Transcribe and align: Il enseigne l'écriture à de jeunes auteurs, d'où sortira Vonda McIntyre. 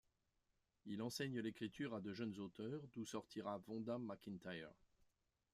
Il 0.87 1.03
enseigne 1.03 1.41
l'écriture 1.41 1.93
à 1.93 2.01
de 2.01 2.11
jeunes 2.11 2.39
auteurs, 2.39 2.81
d'où 2.95 3.05
sortira 3.05 3.59
Vonda 3.67 3.99
McIntyre. 3.99 4.73